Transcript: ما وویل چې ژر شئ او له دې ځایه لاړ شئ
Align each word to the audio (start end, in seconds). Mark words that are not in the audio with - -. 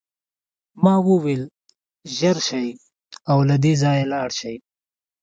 ما 0.83 0.93
وویل 1.09 1.43
چې 1.51 2.11
ژر 2.17 2.37
شئ 2.47 2.67
او 3.31 3.37
له 3.49 3.55
دې 3.63 3.73
ځایه 3.81 4.05
لاړ 4.13 4.29
شئ 4.39 4.55